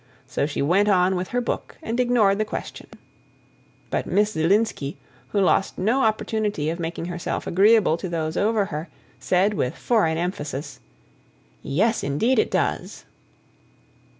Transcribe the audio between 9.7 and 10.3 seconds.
foreign